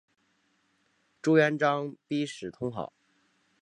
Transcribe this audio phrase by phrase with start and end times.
[1.21, 2.91] 朱元璋遣使通好。